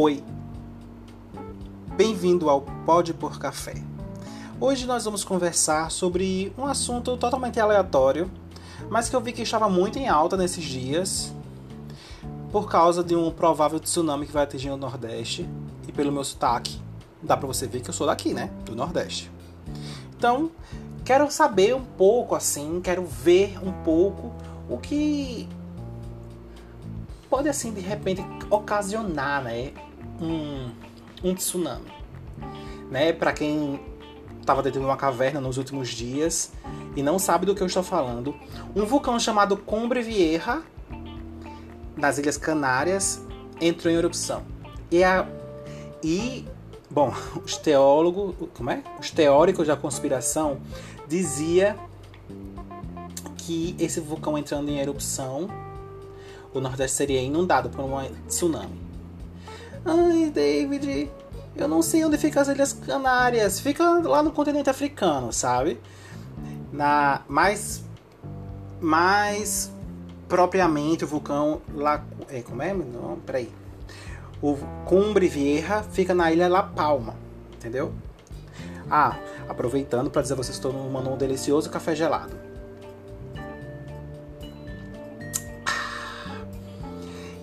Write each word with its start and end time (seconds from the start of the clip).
Oi, 0.00 0.22
bem-vindo 1.96 2.48
ao 2.48 2.60
Pode 2.86 3.12
por 3.12 3.36
Café. 3.40 3.74
Hoje 4.60 4.86
nós 4.86 5.04
vamos 5.04 5.24
conversar 5.24 5.90
sobre 5.90 6.52
um 6.56 6.66
assunto 6.66 7.16
totalmente 7.16 7.58
aleatório, 7.58 8.30
mas 8.88 9.08
que 9.08 9.16
eu 9.16 9.20
vi 9.20 9.32
que 9.32 9.42
estava 9.42 9.68
muito 9.68 9.98
em 9.98 10.06
alta 10.06 10.36
nesses 10.36 10.62
dias 10.62 11.34
por 12.52 12.70
causa 12.70 13.02
de 13.02 13.16
um 13.16 13.32
provável 13.32 13.80
tsunami 13.80 14.26
que 14.26 14.32
vai 14.32 14.44
atingir 14.44 14.70
o 14.70 14.76
Nordeste 14.76 15.50
e 15.88 15.90
pelo 15.90 16.12
meu 16.12 16.22
sotaque 16.22 16.80
dá 17.20 17.36
para 17.36 17.48
você 17.48 17.66
ver 17.66 17.80
que 17.80 17.90
eu 17.90 17.94
sou 17.94 18.06
daqui, 18.06 18.32
né, 18.32 18.52
do 18.64 18.76
Nordeste. 18.76 19.32
Então, 20.16 20.52
quero 21.04 21.28
saber 21.28 21.74
um 21.74 21.84
pouco 21.84 22.36
assim, 22.36 22.80
quero 22.80 23.04
ver 23.04 23.58
um 23.60 23.72
pouco 23.82 24.32
o 24.70 24.78
que 24.78 25.48
pode 27.28 27.48
assim 27.48 27.72
de 27.72 27.80
repente 27.80 28.24
ocasionar, 28.50 29.42
né, 29.42 29.72
um, 30.20 30.70
um 31.22 31.34
tsunami, 31.34 31.92
né? 32.90 33.12
Para 33.12 33.32
quem 33.32 33.80
estava 34.40 34.62
dentro 34.62 34.80
de 34.80 34.86
uma 34.86 34.96
caverna 34.96 35.40
nos 35.40 35.58
últimos 35.58 35.90
dias 35.90 36.52
e 36.96 37.02
não 37.02 37.18
sabe 37.18 37.44
do 37.44 37.54
que 37.54 37.62
eu 37.62 37.66
estou 37.66 37.82
falando, 37.82 38.34
um 38.74 38.84
vulcão 38.84 39.18
chamado 39.20 39.56
Cumbre 39.56 40.02
Vieja 40.02 40.62
nas 41.96 42.18
Ilhas 42.18 42.36
Canárias 42.36 43.22
entrou 43.60 43.92
em 43.92 43.96
erupção. 43.96 44.42
E 44.90 45.04
a 45.04 45.26
e 46.02 46.46
bom, 46.90 47.12
os 47.44 47.56
teólogos, 47.56 48.48
como 48.54 48.70
é? 48.70 48.82
Os 49.00 49.10
teóricos 49.10 49.66
da 49.66 49.76
conspiração 49.76 50.60
dizia 51.06 51.76
que 53.36 53.74
esse 53.78 54.00
vulcão 54.00 54.36
entrando 54.38 54.68
em 54.70 54.78
erupção 54.78 55.48
o 56.52 56.60
Nordeste 56.60 56.96
seria 56.96 57.20
inundado 57.20 57.68
por 57.68 57.84
um 57.84 57.98
tsunami. 58.26 58.80
Ai, 59.84 60.30
David, 60.30 61.10
eu 61.56 61.68
não 61.68 61.82
sei 61.82 62.04
onde 62.04 62.18
ficam 62.18 62.42
as 62.42 62.48
Ilhas 62.48 62.72
Canárias. 62.72 63.60
Fica 63.60 63.84
lá 63.84 64.22
no 64.22 64.32
continente 64.32 64.70
africano, 64.70 65.32
sabe? 65.32 65.80
Na 66.72 67.22
mais 67.28 67.84
mais 68.80 69.72
propriamente 70.28 71.04
o 71.04 71.06
vulcão 71.06 71.60
lá, 71.74 72.04
é, 72.28 72.42
como 72.42 72.62
é? 72.62 72.72
Não, 72.72 73.18
peraí. 73.24 73.50
O 74.40 74.56
Cumbre 74.84 75.26
Vieja 75.26 75.82
fica 75.82 76.14
na 76.14 76.30
ilha 76.30 76.48
La 76.48 76.62
Palma, 76.62 77.16
entendeu? 77.54 77.92
Ah, 78.90 79.18
aproveitando 79.48 80.10
para 80.10 80.22
dizer 80.22 80.34
a 80.34 80.36
vocês 80.36 80.58
que 80.58 80.66
estou 80.66 80.72
tomando 80.72 81.10
um 81.10 81.16
delicioso 81.16 81.68
café 81.70 81.94
gelado. 81.94 82.47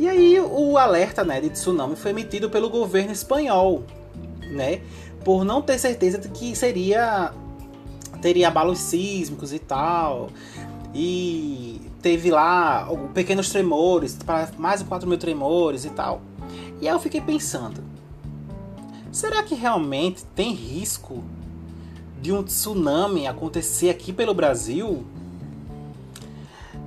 E 0.05 0.07
aí 0.07 0.39
o 0.39 0.77
alerta 0.77 1.23
né, 1.23 1.41
de 1.41 1.49
tsunami 1.49 1.95
foi 1.95 2.11
emitido 2.11 2.47
pelo 2.47 2.69
governo 2.69 3.11
espanhol, 3.11 3.83
né? 4.51 4.81
Por 5.23 5.43
não 5.43 5.63
ter 5.63 5.79
certeza 5.79 6.19
de 6.19 6.29
que 6.29 6.55
seria 6.55 7.33
teria 8.21 8.49
abalos 8.49 8.77
sísmicos 8.77 9.51
e 9.51 9.57
tal. 9.57 10.29
E 10.93 11.81
teve 12.03 12.29
lá 12.29 12.87
pequenos 13.15 13.49
tremores, 13.49 14.13
para 14.13 14.47
mais 14.59 14.81
de 14.81 14.85
4 14.85 15.09
mil 15.09 15.17
tremores 15.17 15.85
e 15.85 15.89
tal. 15.89 16.21
E 16.79 16.87
aí 16.87 16.93
eu 16.93 16.99
fiquei 16.99 17.19
pensando, 17.19 17.83
será 19.11 19.41
que 19.41 19.55
realmente 19.55 20.23
tem 20.35 20.53
risco 20.53 21.23
de 22.21 22.31
um 22.31 22.43
tsunami 22.43 23.25
acontecer 23.25 23.89
aqui 23.89 24.13
pelo 24.13 24.35
Brasil? 24.35 25.03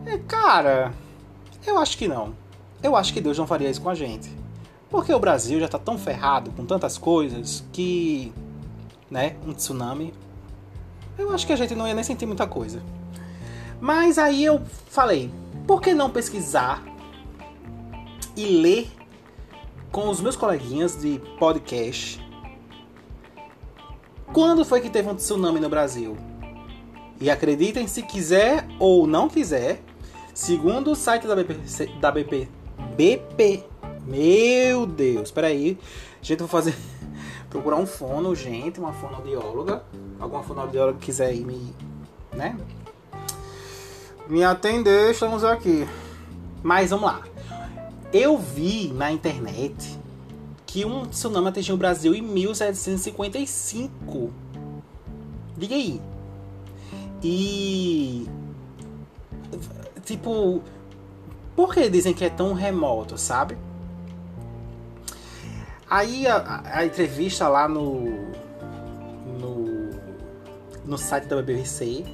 É, 0.06 0.19
cara, 0.19 0.94
eu 1.66 1.78
acho 1.78 1.98
que 1.98 2.06
não 2.06 2.47
eu 2.83 2.95
acho 2.95 3.12
que 3.12 3.21
Deus 3.21 3.37
não 3.37 3.47
faria 3.47 3.69
isso 3.69 3.81
com 3.81 3.91
a 3.91 3.95
gente. 3.95 4.31
Porque 4.91 5.12
o 5.12 5.19
Brasil 5.19 5.59
já 5.59 5.67
está 5.67 5.79
tão 5.79 5.98
ferrado 5.98 6.51
com 6.53 6.65
tantas 6.65 6.97
coisas 6.97 7.65
que, 7.73 8.33
né, 9.11 9.37
um 9.47 9.53
tsunami, 9.53 10.15
eu 11.19 11.33
acho 11.33 11.47
que 11.47 11.53
a 11.53 11.56
gente 11.56 11.75
não 11.75 11.87
ia 11.87 11.94
nem 11.94 12.05
sentir 12.05 12.27
muita 12.27 12.47
coisa. 12.47 12.83
Mas 13.81 14.19
aí 14.19 14.44
eu 14.44 14.62
falei, 14.88 15.31
por 15.67 15.83
que 15.83 15.93
não 15.93 16.11
pesquisar 16.11 16.83
e 18.37 18.47
ler 18.47 18.91
com 19.93 20.09
os 20.09 20.21
meus 20.21 20.37
coleguinhas 20.37 20.97
de 20.97 21.21
podcast 21.38 22.25
quando 24.33 24.65
foi 24.65 24.81
que 24.81 24.91
teve 24.91 25.09
um 25.09 25.15
tsunami 25.15 25.61
no 25.61 25.69
Brasil? 25.69 26.17
E 27.21 27.28
acreditem 27.28 27.87
se 27.88 28.03
quiser 28.03 28.67
ou 28.78 29.06
não 29.06 29.28
quiser, 29.28 29.83
segundo 30.33 30.93
o 30.93 30.94
site 30.94 31.27
da 31.27 31.34
da 31.34 32.12
BP 32.12 32.57
BP. 32.98 33.64
Meu 34.04 34.84
Deus, 34.84 35.31
peraí. 35.31 35.78
Gente, 36.20 36.41
vou 36.41 36.48
fazer. 36.48 36.76
Procurar 37.48 37.76
um 37.76 37.86
fono, 37.86 38.34
gente, 38.34 38.81
uma 38.81 38.92
fonoaudióloga. 38.92 39.84
Alguma 40.19 40.42
fonoaudióloga 40.42 40.98
que 40.98 41.06
quiser 41.06 41.32
ir 41.32 41.44
me. 41.44 41.72
né? 42.32 42.58
Me 44.28 44.42
atender, 44.42 45.12
estamos 45.12 45.44
aqui. 45.44 45.87
Mas 46.60 46.91
vamos 46.91 47.06
lá. 47.06 47.22
Eu 48.12 48.37
vi 48.37 48.92
na 48.92 49.12
internet 49.12 49.97
que 50.66 50.84
um 50.84 51.06
tsunami 51.06 51.50
atingiu 51.50 51.76
o 51.76 51.78
Brasil 51.78 52.16
em 52.16 52.22
1755. 52.22 54.32
Diga 55.56 55.76
aí. 55.76 56.03
E. 57.22 58.26
Tipo 60.04 60.64
por 61.58 61.74
que 61.74 61.91
dizem 61.91 62.14
que 62.14 62.24
é 62.24 62.30
tão 62.30 62.52
remoto, 62.52 63.19
sabe? 63.19 63.58
Aí 65.91 66.24
a, 66.24 66.62
a 66.64 66.86
entrevista 66.86 67.48
lá 67.48 67.66
no, 67.66 68.04
no, 69.41 69.91
no 70.84 70.96
site 70.96 71.24
da 71.24 71.42
BBC, 71.42 72.04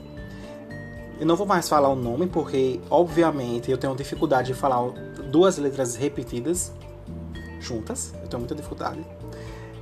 eu 1.21 1.27
não 1.27 1.37
vou 1.37 1.47
mais 1.47 1.69
falar 1.69 1.91
o 1.91 1.94
nome 1.94 2.27
porque, 2.27 2.81
obviamente, 2.88 3.71
eu 3.71 3.77
tenho 3.77 3.94
dificuldade 3.94 4.47
de 4.47 4.55
falar 4.55 4.81
duas 5.31 5.59
letras 5.59 5.94
repetidas 5.94 6.72
juntas. 7.61 8.15
Eu 8.22 8.28
tenho 8.28 8.41
muita 8.41 8.55
dificuldade. 8.55 9.05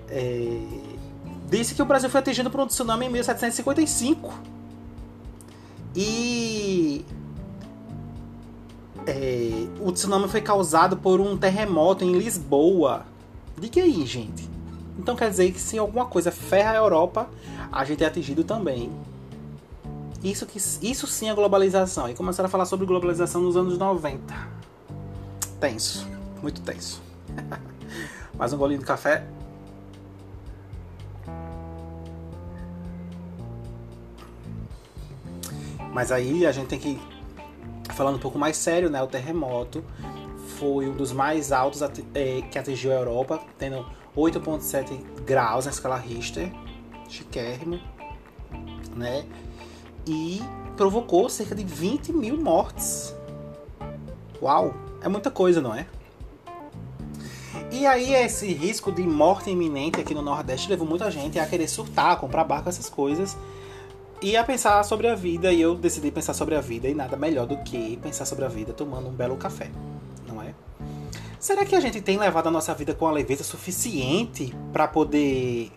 É, 0.08 0.60
disse 1.48 1.72
que 1.76 1.82
o 1.82 1.84
Brasil 1.84 2.10
foi 2.10 2.18
atingido 2.18 2.50
por 2.50 2.58
um 2.58 2.66
tsunami 2.66 3.06
em 3.06 3.10
1755. 3.10 4.34
E 5.94 7.04
é, 9.06 9.66
o 9.80 9.90
tsunami 9.92 10.28
foi 10.28 10.40
causado 10.40 10.96
por 10.96 11.20
um 11.20 11.36
terremoto 11.36 12.04
em 12.04 12.12
Lisboa. 12.12 13.04
Diga 13.58 13.82
aí, 13.82 14.04
gente. 14.06 14.48
Então 14.98 15.16
quer 15.16 15.30
dizer 15.30 15.50
que 15.52 15.60
se 15.60 15.78
alguma 15.78 16.06
coisa 16.06 16.30
ferra 16.30 16.72
a 16.72 16.76
Europa, 16.76 17.28
a 17.70 17.84
gente 17.84 18.04
é 18.04 18.06
atingido 18.06 18.44
também. 18.44 18.92
Isso, 20.22 20.46
que, 20.46 20.58
isso 20.58 21.06
sim 21.06 21.28
é 21.28 21.34
globalização. 21.34 22.08
E 22.08 22.14
começaram 22.14 22.46
a 22.46 22.50
falar 22.50 22.66
sobre 22.66 22.86
globalização 22.86 23.40
nos 23.40 23.56
anos 23.56 23.76
90. 23.76 24.34
Tenso. 25.58 26.06
Muito 26.40 26.60
tenso. 26.60 27.02
Mais 28.38 28.52
um 28.52 28.58
golinho 28.58 28.80
de 28.80 28.86
café. 28.86 29.26
Mas 35.92 36.10
aí 36.10 36.46
a 36.46 36.52
gente 36.52 36.68
tem 36.68 36.78
que 36.78 37.11
falando 37.92 38.16
um 38.16 38.20
pouco 38.20 38.38
mais 38.38 38.56
sério, 38.56 38.90
né, 38.90 39.02
o 39.02 39.06
terremoto 39.06 39.84
foi 40.58 40.88
um 40.88 40.94
dos 40.94 41.12
mais 41.12 41.52
altos 41.52 41.82
é, 42.14 42.42
que 42.42 42.58
atingiu 42.58 42.92
a 42.92 42.94
Europa, 42.94 43.40
tendo 43.58 43.84
8,7 44.16 45.22
graus 45.24 45.64
na 45.64 45.70
escala 45.70 45.96
Richter, 45.96 46.52
chiquérrimo, 47.08 47.80
né? 48.94 49.24
E 50.06 50.40
provocou 50.76 51.28
cerca 51.28 51.54
de 51.54 51.64
20 51.64 52.12
mil 52.12 52.36
mortes. 52.36 53.14
Uau, 54.40 54.74
é 55.00 55.08
muita 55.08 55.30
coisa, 55.30 55.60
não 55.60 55.74
é? 55.74 55.86
E 57.70 57.86
aí 57.86 58.12
esse 58.14 58.52
risco 58.52 58.92
de 58.92 59.02
morte 59.02 59.50
iminente 59.50 60.00
aqui 60.00 60.14
no 60.14 60.22
Nordeste 60.22 60.68
levou 60.68 60.86
muita 60.86 61.10
gente 61.10 61.38
a 61.38 61.46
querer 61.46 61.68
surtar, 61.68 62.18
comprar 62.18 62.44
barco, 62.44 62.68
essas 62.68 62.88
coisas 62.88 63.36
ia 64.22 64.44
pensar 64.44 64.82
sobre 64.84 65.08
a 65.08 65.14
vida 65.14 65.52
e 65.52 65.60
eu 65.60 65.74
decidi 65.74 66.10
pensar 66.10 66.32
sobre 66.32 66.54
a 66.54 66.60
vida 66.60 66.88
e 66.88 66.94
nada 66.94 67.16
melhor 67.16 67.46
do 67.46 67.56
que 67.58 67.96
pensar 67.96 68.24
sobre 68.24 68.44
a 68.44 68.48
vida 68.48 68.72
tomando 68.72 69.08
um 69.08 69.12
belo 69.12 69.36
café, 69.36 69.70
não 70.26 70.40
é? 70.40 70.54
Será 71.40 71.64
que 71.64 71.74
a 71.74 71.80
gente 71.80 72.00
tem 72.00 72.16
levado 72.16 72.46
a 72.46 72.50
nossa 72.50 72.72
vida 72.72 72.94
com 72.94 73.06
a 73.06 73.10
leveza 73.10 73.42
suficiente 73.42 74.54
para 74.72 74.86
poder 74.86 75.72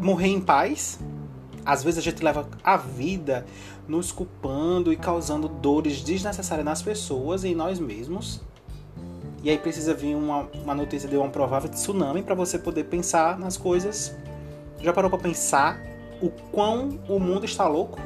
morrer 0.00 0.26
em 0.26 0.40
paz? 0.40 0.98
Às 1.64 1.84
vezes 1.84 1.98
a 1.98 2.02
gente 2.02 2.22
leva 2.24 2.48
a 2.64 2.76
vida 2.76 3.46
nos 3.86 4.10
culpando 4.10 4.92
e 4.92 4.96
causando 4.96 5.48
dores 5.48 6.02
desnecessárias 6.02 6.64
nas 6.64 6.82
pessoas 6.82 7.44
e 7.44 7.48
em 7.48 7.54
nós 7.54 7.78
mesmos. 7.78 8.40
E 9.44 9.50
aí 9.50 9.56
precisa 9.56 9.94
vir 9.94 10.16
uma, 10.16 10.48
uma 10.64 10.74
notícia 10.74 11.08
de 11.08 11.16
um 11.16 11.30
provável 11.30 11.70
tsunami 11.70 12.22
para 12.22 12.34
você 12.34 12.58
poder 12.58 12.84
pensar 12.84 13.38
nas 13.38 13.56
coisas. 13.56 14.16
Já 14.80 14.92
parou 14.92 15.08
para 15.08 15.20
pensar 15.20 15.80
o 16.20 16.30
quão 16.50 16.98
o 17.08 17.18
mundo 17.18 17.44
está 17.44 17.66
louco? 17.66 17.98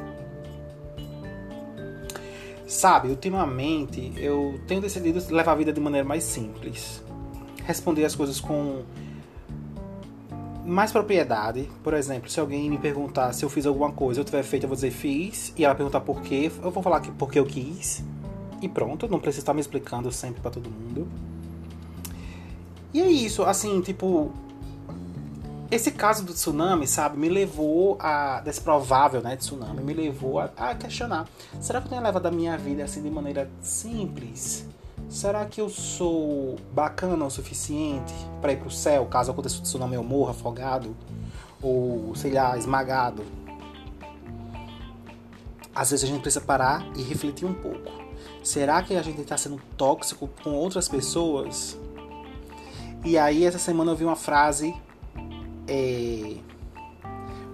Sabe, 2.67 3.09
ultimamente 3.09 4.13
eu 4.17 4.59
tenho 4.67 4.81
decidido 4.81 5.23
levar 5.35 5.53
a 5.53 5.55
vida 5.55 5.73
de 5.73 5.81
maneira 5.81 6.07
mais 6.07 6.25
simples. 6.25 7.03
responder 7.65 8.05
as 8.05 8.15
coisas 8.15 8.41
com 8.41 8.83
mais 10.65 10.93
propriedade. 10.93 11.69
Por 11.83 11.95
exemplo, 11.95 12.31
se 12.31 12.39
alguém 12.41 12.71
me 12.71 12.79
perguntar 12.79 13.33
se 13.33 13.45
eu 13.45 13.51
fiz 13.51 13.67
alguma 13.67 13.93
coisa, 13.93 14.21
eu 14.21 14.25
tiver 14.25 14.43
feito, 14.43 14.65
eu 14.65 14.69
vou 14.69 14.75
dizer 14.75 14.91
fiz, 14.91 15.53
e 15.57 15.65
ela 15.65 15.75
perguntar 15.75 16.01
por 16.01 16.23
quê, 16.23 16.51
eu 16.63 16.71
vou 16.71 16.83
falar 16.83 17.01
que 17.01 17.11
porque 17.13 17.39
eu 17.39 17.45
quis. 17.45 18.03
E 18.61 18.69
pronto, 18.69 19.09
não 19.09 19.19
preciso 19.19 19.43
estar 19.43 19.55
me 19.55 19.61
explicando 19.61 20.11
sempre 20.13 20.41
para 20.41 20.53
todo 20.53 20.71
mundo. 20.71 21.09
E 22.95 23.01
é 23.01 23.11
isso, 23.11 23.43
assim, 23.43 23.81
tipo, 23.81 24.33
esse 25.75 25.91
caso 25.91 26.23
do 26.23 26.35
tsunami, 26.35 26.87
sabe, 26.87 27.19
me 27.19 27.31
levou 27.31 27.97
a. 27.99 28.41
desse 28.41 28.61
provável, 28.61 29.23
né, 29.23 29.37
tsunami, 29.37 29.83
me 29.83 29.95
levou 29.95 30.39
a, 30.39 30.51
a, 30.55 30.75
questionar: 30.75 31.27
será 31.59 31.81
que 31.81 31.87
eu 31.87 31.91
tenho 31.91 32.03
levado 32.03 32.27
a 32.27 32.31
minha 32.31 32.59
vida 32.59 32.85
assim 32.85 33.03
de 33.03 33.11
maneira 33.11 33.51
simples? 33.63 34.67
Será 35.09 35.47
que 35.47 35.63
eu 35.63 35.71
sou 35.71 36.57
bacana 36.73 37.25
o 37.25 37.31
suficiente 37.31 38.13
para 38.41 38.53
ir 38.53 38.59
pro 38.59 38.71
céu 38.71 39.07
caso 39.07 39.31
aconteça 39.31 39.59
o 39.59 39.63
tsunami 39.63 39.95
eu 39.95 40.05
morra 40.05 40.33
afogado? 40.33 40.95
Ou, 41.63 42.15
sei 42.17 42.33
lá, 42.33 42.57
esmagado? 42.59 43.25
Às 45.75 45.91
vezes 45.91 46.05
a 46.05 46.09
gente 46.09 46.21
precisa 46.21 46.45
parar 46.45 46.87
e 46.97 47.03
refletir 47.03 47.47
um 47.47 47.55
pouco. 47.55 47.91
Será 48.43 48.83
que 48.83 48.95
a 48.95 49.03
gente 49.03 49.23
está 49.23 49.39
sendo 49.39 49.59
tóxico 49.77 50.29
com 50.43 50.51
outras 50.51 50.87
pessoas? 50.87 51.79
E 53.05 53.17
aí, 53.17 53.45
essa 53.45 53.59
semana 53.59 53.93
eu 53.93 53.97
vi 53.97 54.05
uma 54.05 54.17
frase. 54.17 54.75
É, 55.67 56.37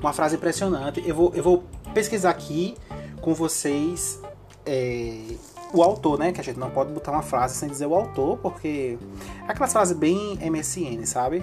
uma 0.00 0.12
frase 0.12 0.36
impressionante. 0.36 1.02
Eu 1.06 1.14
vou, 1.14 1.32
eu 1.34 1.42
vou 1.42 1.64
pesquisar 1.94 2.30
aqui 2.30 2.74
com 3.20 3.34
vocês. 3.34 4.20
É, 4.64 5.36
o 5.72 5.82
autor, 5.82 6.18
né? 6.18 6.32
Que 6.32 6.40
a 6.40 6.44
gente 6.44 6.58
não 6.58 6.70
pode 6.70 6.92
botar 6.92 7.12
uma 7.12 7.22
frase 7.22 7.56
sem 7.56 7.68
dizer 7.68 7.86
o 7.86 7.94
autor, 7.94 8.38
porque 8.38 8.98
é 9.46 9.50
aquelas 9.50 9.72
frases 9.72 9.96
bem 9.96 10.38
MSN, 10.40 11.04
sabe? 11.04 11.42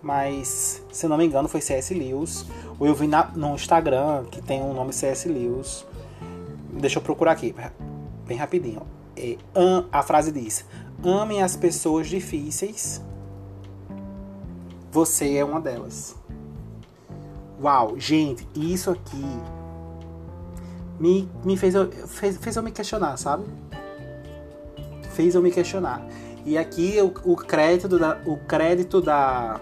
Mas, 0.00 0.82
se 0.92 1.06
eu 1.06 1.10
não 1.10 1.16
me 1.16 1.26
engano, 1.26 1.48
foi 1.48 1.60
C.S. 1.60 1.92
Lewis. 1.92 2.46
Ou 2.78 2.86
eu 2.86 2.94
vi 2.94 3.06
na, 3.06 3.24
no 3.34 3.54
Instagram 3.54 4.24
que 4.30 4.40
tem 4.40 4.62
um 4.62 4.72
nome 4.72 4.92
C.S. 4.92 5.28
Lewis. 5.28 5.84
Deixa 6.72 6.98
eu 6.98 7.02
procurar 7.02 7.32
aqui, 7.32 7.54
bem 8.26 8.36
rapidinho. 8.36 8.82
É, 9.16 9.36
a 9.90 10.02
frase 10.02 10.30
diz: 10.30 10.64
Amem 11.04 11.42
as 11.42 11.56
pessoas 11.56 12.06
difíceis. 12.06 13.02
Você 14.98 15.36
é 15.36 15.44
uma 15.44 15.60
delas. 15.60 16.16
Uau, 17.62 17.96
gente, 18.00 18.48
isso 18.52 18.90
aqui 18.90 19.24
me, 20.98 21.30
me 21.44 21.56
fez, 21.56 21.76
eu, 21.76 21.88
fez, 22.08 22.36
fez 22.36 22.56
eu 22.56 22.64
me 22.64 22.72
questionar, 22.72 23.16
sabe? 23.16 23.44
Fez 25.12 25.36
eu 25.36 25.40
me 25.40 25.52
questionar. 25.52 26.04
E 26.44 26.58
aqui 26.58 26.96
o, 27.00 27.32
o 27.32 27.36
crédito 27.36 27.96
da. 27.96 28.20
O 28.26 28.38
crédito 28.38 29.00
da. 29.00 29.60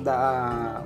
Da. 0.00 0.82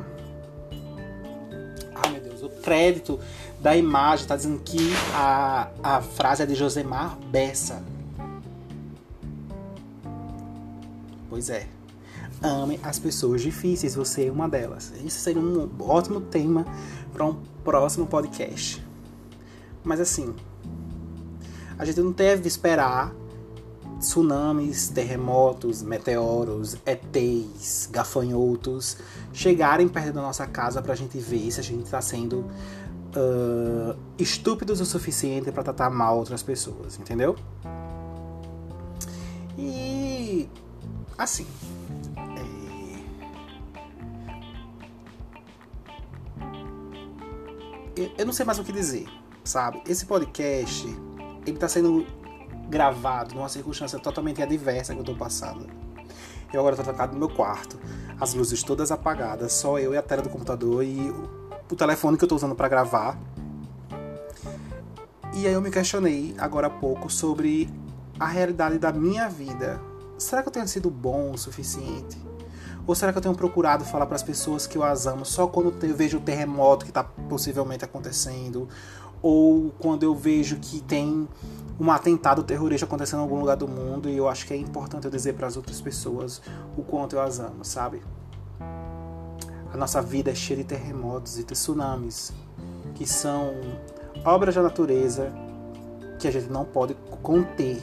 Ai 1.94 2.10
meu 2.10 2.22
Deus, 2.22 2.42
o 2.42 2.48
crédito 2.48 3.20
da 3.60 3.76
imagem 3.76 4.26
tá 4.26 4.34
dizendo 4.34 4.58
que 4.64 4.92
a, 5.14 5.68
a 5.80 6.02
frase 6.02 6.42
é 6.42 6.46
de 6.46 6.56
Josemar 6.56 7.16
Bessa. 7.30 7.80
Pois 11.30 11.48
é. 11.48 11.81
Ame 12.42 12.80
as 12.82 12.98
pessoas 12.98 13.40
difíceis, 13.40 13.94
você 13.94 14.26
é 14.26 14.32
uma 14.32 14.48
delas. 14.48 14.92
Isso 15.04 15.20
seria 15.20 15.40
um 15.40 15.70
ótimo 15.78 16.20
tema 16.20 16.66
para 17.12 17.24
um 17.24 17.36
próximo 17.62 18.06
podcast. 18.06 18.84
Mas 19.84 20.00
assim, 20.00 20.34
a 21.78 21.84
gente 21.84 22.00
não 22.00 22.12
deve 22.12 22.48
esperar 22.48 23.14
tsunamis, 24.02 24.88
terremotos, 24.88 25.82
meteoros, 25.82 26.76
ETs, 26.84 27.88
gafanhotos 27.90 28.96
chegarem 29.32 29.88
perto 29.88 30.12
da 30.12 30.22
nossa 30.22 30.46
casa 30.46 30.82
para 30.82 30.92
a 30.92 30.96
gente 30.96 31.18
ver 31.18 31.50
se 31.50 31.60
a 31.60 31.62
gente 31.62 31.84
está 31.84 32.00
sendo 32.02 32.44
uh, 33.16 33.96
estúpidos 34.18 34.80
o 34.80 34.84
suficiente 34.84 35.50
para 35.52 35.62
tratar 35.62 35.90
mal 35.90 36.18
outras 36.18 36.42
pessoas, 36.42 36.98
entendeu? 36.98 37.36
E 39.56 40.48
assim, 41.16 41.46
eu 48.16 48.26
não 48.26 48.32
sei 48.32 48.44
mais 48.44 48.58
o 48.58 48.64
que 48.64 48.72
dizer, 48.72 49.06
sabe? 49.44 49.82
Esse 49.86 50.06
podcast, 50.06 50.86
ele 51.46 51.58
tá 51.58 51.68
sendo 51.68 52.06
gravado 52.68 53.34
numa 53.34 53.48
circunstância 53.48 53.98
totalmente 53.98 54.42
adversa 54.42 54.94
que 54.94 55.00
eu 55.00 55.04
tô 55.04 55.14
passando. 55.14 55.66
Eu 56.52 56.60
agora 56.60 56.76
tô 56.76 56.82
trancado 56.82 57.12
no 57.12 57.18
meu 57.18 57.28
quarto, 57.28 57.78
as 58.20 58.34
luzes 58.34 58.62
todas 58.62 58.90
apagadas, 58.90 59.52
só 59.52 59.78
eu 59.78 59.94
e 59.94 59.96
a 59.96 60.02
tela 60.02 60.22
do 60.22 60.28
computador 60.28 60.84
e 60.84 61.10
o 61.70 61.76
telefone 61.76 62.16
que 62.16 62.24
eu 62.24 62.28
tô 62.28 62.36
usando 62.36 62.54
para 62.54 62.68
gravar. 62.68 63.18
E 65.34 65.46
aí 65.46 65.52
eu 65.52 65.60
me 65.60 65.70
questionei 65.70 66.34
agora 66.38 66.66
há 66.66 66.70
pouco 66.70 67.10
sobre 67.10 67.70
a 68.20 68.26
realidade 68.26 68.78
da 68.78 68.92
minha 68.92 69.28
vida. 69.28 69.80
Será 70.18 70.42
que 70.42 70.48
eu 70.48 70.52
tenho 70.52 70.68
sido 70.68 70.90
bom 70.90 71.32
o 71.32 71.38
suficiente? 71.38 72.18
Ou 72.86 72.94
será 72.94 73.12
que 73.12 73.18
eu 73.18 73.22
tenho 73.22 73.34
procurado 73.34 73.84
falar 73.84 74.06
para 74.06 74.16
as 74.16 74.22
pessoas 74.22 74.66
que 74.66 74.76
eu 74.76 74.82
as 74.82 75.06
amo 75.06 75.24
só 75.24 75.46
quando 75.46 75.72
eu 75.84 75.94
vejo 75.94 76.18
o 76.18 76.20
terremoto 76.20 76.84
que 76.84 76.90
está 76.90 77.04
possivelmente 77.04 77.84
acontecendo? 77.84 78.68
Ou 79.20 79.70
quando 79.78 80.02
eu 80.02 80.14
vejo 80.14 80.56
que 80.56 80.80
tem 80.80 81.28
um 81.78 81.90
atentado 81.90 82.42
terrorista 82.42 82.84
acontecendo 82.84 83.20
em 83.20 83.22
algum 83.22 83.38
lugar 83.38 83.56
do 83.56 83.68
mundo 83.68 84.08
e 84.08 84.16
eu 84.16 84.28
acho 84.28 84.46
que 84.46 84.52
é 84.52 84.56
importante 84.56 85.04
eu 85.04 85.10
dizer 85.10 85.34
para 85.34 85.46
as 85.46 85.56
outras 85.56 85.80
pessoas 85.80 86.42
o 86.76 86.82
quanto 86.82 87.14
eu 87.14 87.22
as 87.22 87.38
amo, 87.38 87.64
sabe? 87.64 88.02
A 89.72 89.76
nossa 89.76 90.02
vida 90.02 90.30
é 90.30 90.34
cheia 90.34 90.58
de 90.58 90.64
terremotos 90.64 91.38
e 91.38 91.44
de 91.44 91.54
tsunamis, 91.54 92.32
que 92.94 93.06
são 93.06 93.54
obras 94.24 94.54
da 94.54 94.62
natureza 94.62 95.32
que 96.18 96.28
a 96.28 96.30
gente 96.30 96.50
não 96.50 96.64
pode 96.64 96.94
conter, 97.22 97.82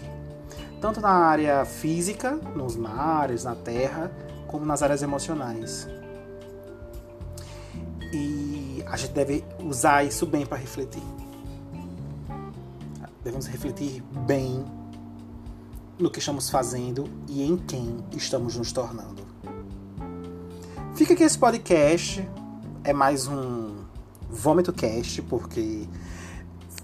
tanto 0.79 1.01
na 1.01 1.09
área 1.09 1.65
física, 1.65 2.39
nos 2.55 2.75
mares, 2.75 3.43
na 3.43 3.55
terra, 3.55 4.11
como 4.49 4.65
nas 4.65 4.81
áreas 4.81 5.03
emocionais. 5.03 5.87
E 8.11 8.83
a 8.87 8.97
gente 8.97 9.13
deve 9.13 9.45
usar 9.63 10.03
isso 10.03 10.25
bem 10.25 10.45
para 10.45 10.57
refletir. 10.57 11.03
Devemos 13.23 13.45
refletir 13.45 14.03
bem 14.25 14.65
no 15.99 16.09
que 16.09 16.17
estamos 16.17 16.49
fazendo 16.49 17.07
e 17.27 17.43
em 17.43 17.57
quem 17.57 18.03
estamos 18.15 18.55
nos 18.55 18.71
tornando. 18.71 19.21
Fica 20.95 21.13
aqui 21.13 21.23
esse 21.23 21.37
podcast. 21.37 22.27
É 22.83 22.91
mais 22.91 23.27
um 23.27 23.83
vômito 24.29 24.73
cast, 24.73 25.21
porque 25.23 25.87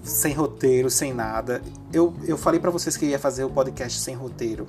sem 0.03 0.33
roteiro, 0.33 0.91
sem 0.91 1.13
nada. 1.13 1.63
Eu, 1.91 2.13
eu 2.25 2.37
falei 2.37 2.59
para 2.59 2.69
vocês 2.69 2.95
que 2.95 3.07
ia 3.07 3.17
fazer 3.17 3.43
o 3.43 3.49
podcast 3.49 3.99
sem 3.99 4.13
roteiro 4.13 4.67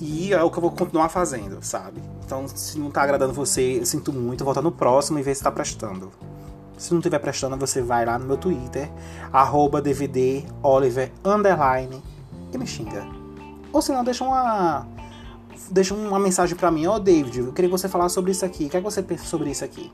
e 0.00 0.32
é 0.32 0.42
o 0.42 0.50
que 0.50 0.58
eu 0.58 0.62
vou 0.62 0.70
continuar 0.70 1.08
fazendo, 1.08 1.58
sabe? 1.60 2.00
Então, 2.24 2.46
se 2.46 2.78
não 2.78 2.90
tá 2.90 3.02
agradando 3.02 3.32
você, 3.32 3.80
eu 3.80 3.86
sinto 3.86 4.12
muito, 4.12 4.44
volta 4.44 4.62
no 4.62 4.70
próximo 4.70 5.18
e 5.18 5.22
vê 5.22 5.34
se 5.34 5.42
tá 5.42 5.50
prestando. 5.50 6.10
Se 6.76 6.92
não 6.92 7.00
estiver 7.00 7.18
prestando, 7.18 7.56
você 7.56 7.82
vai 7.82 8.06
lá 8.06 8.16
no 8.16 8.24
meu 8.24 8.36
Twitter, 8.36 8.88
arroba 9.32 9.82
underline 11.24 12.02
e 12.52 12.58
me 12.58 12.66
xinga. 12.66 13.04
Ou 13.72 13.82
se 13.82 13.92
não, 13.92 14.04
deixa 14.04 14.24
uma. 14.24 14.86
Deixa 15.70 15.92
uma 15.92 16.18
mensagem 16.20 16.56
pra 16.56 16.70
mim, 16.70 16.86
ó 16.86 16.94
oh, 16.94 16.98
David, 17.00 17.40
eu 17.40 17.52
queria 17.52 17.68
que 17.68 17.76
você 17.76 17.88
falasse 17.88 18.14
sobre 18.14 18.30
isso 18.30 18.44
aqui. 18.44 18.66
O 18.66 18.70
que 18.70 18.76
é 18.76 18.80
que 18.80 18.84
você 18.84 19.02
pensa 19.02 19.24
sobre 19.24 19.50
isso 19.50 19.64
aqui? 19.64 19.92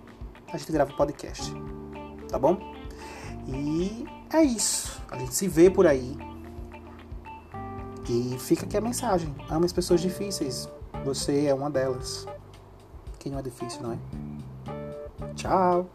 A 0.53 0.59
gente 0.59 0.71
grava 0.71 0.93
podcast. 0.93 1.53
Tá 2.29 2.39
bom? 2.39 2.59
E 3.49 4.07
é 4.33 4.43
isso. 4.43 5.01
A 5.11 5.19
gente 5.19 5.35
se 5.35 5.49
vê 5.49 5.71
por 5.71 5.87
aí. 5.87 6.17
E 8.09 8.37
fica 8.39 8.67
aqui 8.67 8.77
a 8.77 8.81
mensagem: 8.81 9.35
ame 9.49 9.65
as 9.65 9.73
pessoas 9.73 10.01
difíceis. 10.01 10.69
Você 11.05 11.47
é 11.47 11.55
uma 11.55 11.71
delas. 11.71 12.27
Quem 13.19 13.33
não 13.33 13.39
é 13.39 13.43
difícil, 13.43 13.83
não 13.83 13.93
é? 13.93 13.99
Tchau! 15.35 15.89